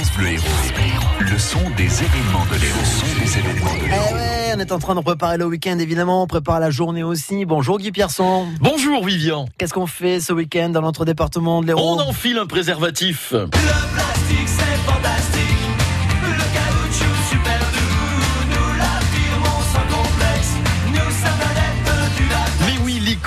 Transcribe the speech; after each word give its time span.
France 0.00 0.16
Bleu 0.16 0.28
Héros. 0.28 1.04
Le 1.20 1.38
son 1.38 1.58
des 1.76 1.84
événements 1.84 2.46
de 2.50 2.58
l'Héros. 2.58 2.78
Le 2.80 2.86
son 2.86 3.20
des 3.20 3.38
événements 3.38 3.74
de 3.74 3.86
l'Héros. 3.86 4.06
Eh 4.10 4.14
ouais, 4.14 4.52
on 4.56 4.58
est 4.58 4.72
en 4.72 4.78
train 4.78 4.94
de 4.94 5.00
préparer 5.00 5.36
le 5.36 5.44
week-end 5.44 5.78
évidemment, 5.78 6.22
on 6.22 6.26
prépare 6.26 6.58
la 6.58 6.70
journée 6.70 7.02
aussi. 7.02 7.44
Bonjour 7.44 7.78
Guy 7.78 7.92
Pierson. 7.92 8.46
Bonjour 8.60 9.04
Vivian. 9.04 9.46
Qu'est-ce 9.58 9.74
qu'on 9.74 9.86
fait 9.86 10.20
ce 10.20 10.32
week-end 10.32 10.70
dans 10.70 10.80
notre 10.80 11.04
département 11.04 11.60
de 11.60 11.66
l'Hérault 11.66 11.98
On 11.98 12.00
enfile 12.00 12.38
un 12.38 12.46
préservatif. 12.46 13.32
Le 13.32 14.29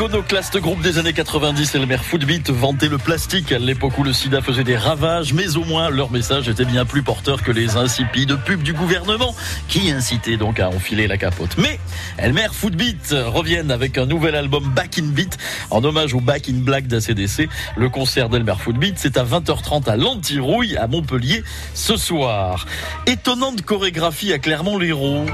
L'iconoclaste 0.04 0.58
groupe 0.58 0.82
des 0.82 0.98
années 0.98 1.14
90 1.14 1.76
et 1.76 1.80
le 1.80 1.86
maire 1.86 2.04
Footbeat 2.04 2.50
vantaient 2.50 2.90
le 2.90 2.98
plastique 2.98 3.54
à 3.54 3.58
l'époque 3.58 3.98
où 3.98 4.04
le 4.04 4.12
sida 4.12 4.42
faisait 4.42 4.66
des 4.66 4.76
ravages, 4.76 5.32
mais 5.34 5.56
au 5.56 5.64
moins 5.64 5.90
leur 5.90 6.12
message 6.12 6.50
était 6.50 6.66
bien 6.66 6.84
plus 6.84 7.04
porteur 7.04 7.42
que 7.42 7.54
les 7.54 7.78
insipides 7.78 8.36
pubs 8.44 8.64
du 8.64 8.74
gouvernement 8.74 9.34
qui 9.70 9.92
incitaient 9.92 10.36
donc 10.36 10.60
à 10.60 10.68
enfiler 10.68 11.08
la 11.08 11.18
capote. 11.18 11.56
Mais 11.58 11.80
Elmer 12.18 12.50
Footbeat 12.52 13.16
reviennent 13.28 13.72
avec 13.72 13.98
un 13.98 14.06
nouvel 14.06 14.36
album 14.36 14.74
Back 14.76 15.00
in 15.00 15.06
Beat 15.06 15.38
en 15.70 15.82
hommage 15.82 16.14
au 16.14 16.20
Back 16.20 16.50
in 16.50 16.60
Black 16.60 16.88
d'ACDC. 16.88 17.48
Le 17.78 17.88
concert 17.88 18.28
d'Elmer 18.28 18.56
Footbeat, 18.60 18.96
c'est 18.98 19.16
à 19.16 19.24
20h30 19.24 19.90
à 19.90 19.96
l'Antirouille 19.96 20.76
à 20.76 20.88
Montpellier 20.88 21.46
ce 21.76 21.96
soir. 21.96 22.66
Étonnante 23.08 23.62
chorégraphie 23.62 24.34
à 24.34 24.40
Clermont-Lérault. 24.40 25.28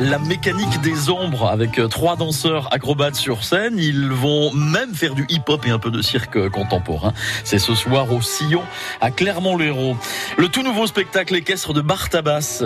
La 0.00 0.18
mécanique 0.18 0.80
des 0.80 1.10
ombres 1.10 1.48
avec 1.48 1.78
euh, 1.78 1.86
trois 1.86 2.16
danseurs 2.16 2.72
acrobates 2.72 3.16
sur 3.16 3.44
scène. 3.44 3.74
Ils 3.76 4.08
vont 4.08 4.52
même 4.52 4.94
faire 4.94 5.14
du 5.14 5.26
hip-hop 5.28 5.66
et 5.66 5.70
un 5.70 5.78
peu 5.78 5.90
de 5.90 6.00
cirque 6.00 6.36
euh, 6.36 6.48
contemporain. 6.48 7.12
C'est 7.44 7.58
ce 7.58 7.74
soir 7.74 8.10
au 8.12 8.22
Sillon 8.22 8.62
à 9.00 9.10
Clermont-Lérault. 9.10 9.96
Le 10.38 10.48
tout 10.48 10.62
nouveau 10.62 10.86
spectacle 10.86 11.34
équestre 11.36 11.74
de 11.74 11.82
Bartabas. 11.82 12.64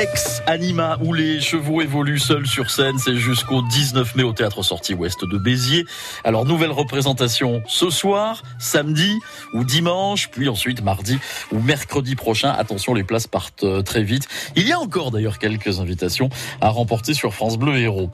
Ex 0.00 0.40
Anima 0.46 0.96
où 1.02 1.12
les 1.12 1.42
chevaux 1.42 1.82
évoluent 1.82 2.18
seuls 2.18 2.46
sur 2.46 2.70
scène, 2.70 2.98
c'est 2.98 3.16
jusqu'au 3.16 3.60
19 3.60 4.14
mai 4.14 4.22
au 4.22 4.32
théâtre 4.32 4.62
Sortie 4.62 4.94
Ouest 4.94 5.26
de 5.26 5.36
Béziers. 5.36 5.84
Alors 6.24 6.46
nouvelle 6.46 6.70
représentation 6.70 7.62
ce 7.66 7.90
soir, 7.90 8.42
samedi 8.58 9.12
ou 9.52 9.62
dimanche, 9.62 10.30
puis 10.30 10.48
ensuite 10.48 10.82
mardi 10.82 11.18
ou 11.52 11.60
mercredi 11.60 12.16
prochain. 12.16 12.48
Attention, 12.48 12.94
les 12.94 13.04
places 13.04 13.26
partent 13.26 13.64
euh, 13.64 13.82
très 13.82 14.02
vite. 14.02 14.26
Il 14.56 14.66
y 14.66 14.72
a 14.72 14.80
encore 14.80 15.10
d'ailleurs 15.10 15.38
quelques 15.38 15.80
invitations 15.80 16.30
à 16.62 16.70
remporter 16.70 17.12
sur 17.12 17.34
France 17.34 17.58
Bleu 17.58 17.76
Héros. 17.76 18.10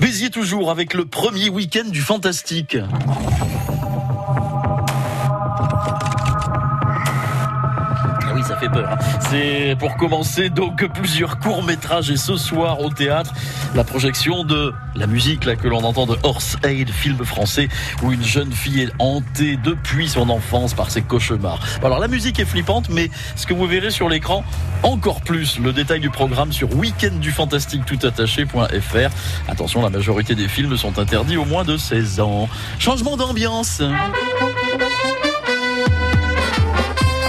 Béziers 0.00 0.30
toujours 0.30 0.72
avec 0.72 0.92
le 0.92 1.04
premier 1.04 1.50
week-end 1.50 1.88
du 1.88 2.00
fantastique. 2.00 2.76
Ça 8.48 8.56
fait 8.56 8.68
peur. 8.68 8.88
hein. 8.90 8.98
C'est 9.30 9.76
pour 9.78 9.96
commencer 9.96 10.48
donc 10.48 10.84
plusieurs 10.94 11.38
courts 11.38 11.62
métrages 11.62 12.10
et 12.10 12.16
ce 12.16 12.36
soir 12.36 12.80
au 12.80 12.88
théâtre 12.90 13.32
la 13.74 13.84
projection 13.84 14.42
de 14.44 14.72
la 14.96 15.06
musique 15.06 15.44
là 15.44 15.54
que 15.56 15.68
l'on 15.68 15.84
entend 15.84 16.06
de 16.06 16.16
Horse 16.22 16.56
Aid, 16.64 16.88
film 16.90 17.24
français 17.24 17.68
où 18.02 18.10
une 18.12 18.22
jeune 18.24 18.50
fille 18.52 18.82
est 18.82 18.92
hantée 18.98 19.58
depuis 19.62 20.08
son 20.08 20.30
enfance 20.30 20.72
par 20.74 20.90
ses 20.90 21.02
cauchemars. 21.02 21.60
Alors 21.84 21.98
la 21.98 22.08
musique 22.08 22.38
est 22.40 22.44
flippante, 22.46 22.88
mais 22.88 23.10
ce 23.36 23.46
que 23.46 23.52
vous 23.54 23.66
verrez 23.66 23.90
sur 23.90 24.08
l'écran 24.08 24.44
encore 24.82 25.20
plus. 25.20 25.58
Le 25.58 25.72
détail 25.72 26.00
du 26.00 26.08
programme 26.10 26.52
sur 26.52 26.74
weekenddufantastique 26.76 27.84
toutattaché.fr. 27.84 29.10
Attention, 29.48 29.82
la 29.82 29.90
majorité 29.90 30.34
des 30.34 30.48
films 30.48 30.76
sont 30.76 30.98
interdits 30.98 31.36
au 31.36 31.44
moins 31.44 31.64
de 31.64 31.76
16 31.76 32.20
ans. 32.20 32.48
Changement 32.78 33.16
d'ambiance. 33.16 33.82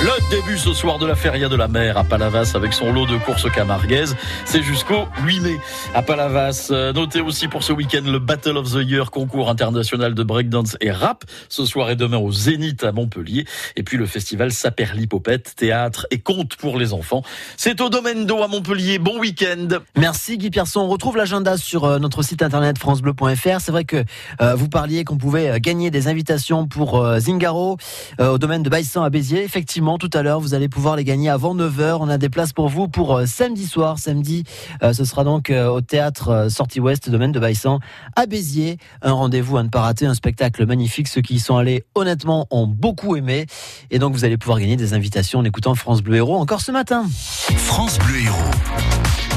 Le 0.10 0.30
début 0.32 0.58
ce 0.58 0.74
soir 0.74 0.98
de 0.98 1.06
la 1.06 1.14
Feria 1.14 1.50
de 1.50 1.56
la 1.56 1.68
mer 1.68 1.96
à 1.96 2.04
Palavas 2.04 2.54
avec 2.56 2.74
son 2.74 2.92
lot 2.92 3.06
de 3.06 3.18
courses 3.18 3.48
camarguaises. 3.52 4.16
C'est 4.44 4.64
jusqu'au 4.64 5.06
8 5.24 5.40
mai 5.42 5.60
à 5.94 6.02
Palavas. 6.02 6.70
Euh, 6.72 6.92
Notez 6.94 7.22
aussi 7.22 7.48
pour 7.48 7.62
ce 7.62 7.74
week-end 7.74 8.02
le 8.04 8.18
Battle 8.18 8.58
of 8.58 8.72
the 8.74 8.80
Year, 8.84 9.12
concours 9.12 9.52
international 9.52 10.16
de 10.16 10.24
breakdance 10.24 10.78
et 10.82 10.90
rap. 10.90 11.26
Ce 11.48 11.64
soir 11.64 11.92
et 11.92 11.96
demain 11.96 12.18
au 12.18 12.32
Zénith 12.32 12.84
à 12.84 12.92
Montpellier. 12.92 13.46
Et 13.76 13.84
puis 13.84 13.98
le 13.98 14.08
festival 14.08 14.52
Saperlipopette, 14.52 15.56
théâtre 15.56 16.08
et 16.10 16.18
contes 16.18 16.56
pour 16.56 16.80
les 16.80 16.92
enfants. 16.94 17.22
C'est 17.56 17.80
au 17.80 17.90
Domaine 17.90 18.26
d'eau 18.26 18.42
à 18.42 18.48
Montpellier. 18.48 18.98
Bon 18.98 19.20
week-end. 19.20 19.68
Merci 19.96 20.40
Guy 20.40 20.50
Pierson. 20.50 20.80
On 20.80 20.90
retrouve 20.90 21.18
l'agenda 21.18 21.56
sur 21.56 21.86
euh, 21.86 22.00
notre 22.00 22.24
site 22.24 22.42
internet 22.42 22.80
francebleu.fr. 22.80 23.62
C'est 23.62 23.72
vrai 23.72 23.86
que 23.86 24.04
euh, 24.42 24.56
vous 24.56 24.70
parliez 24.70 25.04
qu'on 25.04 25.18
pouvait 25.18 25.60
gagner 25.60 25.92
des 25.92 26.08
invitations 26.08 26.66
pour 26.66 27.06
Zingaro 27.20 27.78
au 28.18 28.38
domaine 28.40 28.64
de 28.64 28.72
Baïsan 28.72 29.04
à 29.04 29.12
Béziers. 29.12 29.44
Effectivement, 29.44 29.99
tout 30.00 30.10
à 30.14 30.24
l'heure, 30.24 30.40
vous 30.40 30.56
allez 30.56 30.70
pouvoir 30.70 30.96
les 30.96 31.04
gagner 31.04 31.30
avant 31.30 31.54
9h. 31.54 31.98
On 32.00 32.10
a 32.10 32.18
des 32.18 32.30
places 32.30 32.54
pour 32.54 32.70
vous 32.70 32.88
pour 32.88 33.16
euh, 33.16 33.26
samedi 33.28 33.68
soir. 33.68 34.00
Samedi, 34.00 34.46
euh, 34.82 34.94
ce 34.94 35.06
sera 35.06 35.24
donc 35.24 35.52
euh, 35.52 35.68
au 35.68 35.82
théâtre 35.82 36.48
Sortie 36.50 36.80
Ouest, 36.80 37.10
domaine 37.10 37.32
de 37.32 37.40
Baïsan 37.40 37.80
à 38.16 38.26
Béziers. 38.26 38.78
Un 39.04 39.12
rendez-vous 39.12 39.58
à 39.58 39.64
ne 39.64 39.70
pas 39.70 39.82
rater, 39.82 40.08
un 40.08 40.16
spectacle 40.16 40.66
magnifique. 40.66 41.08
Ceux 41.08 41.22
qui 41.22 41.36
y 41.36 41.40
sont 41.40 41.58
allés, 41.58 41.84
honnêtement, 41.94 42.48
ont 42.50 42.66
beaucoup 42.66 43.16
aimé. 43.16 43.46
Et 43.92 44.00
donc, 44.00 44.14
vous 44.14 44.26
allez 44.26 44.38
pouvoir 44.38 44.60
gagner 44.60 44.78
des 44.78 44.94
invitations 44.94 45.40
en 45.40 45.44
écoutant 45.44 45.76
France 45.76 46.02
Bleu 46.02 46.18
Héros 46.18 46.38
encore 46.38 46.62
ce 46.62 46.72
matin. 46.72 47.06
France 47.10 48.00
Bleu 48.00 48.22
Héros. 48.22 49.29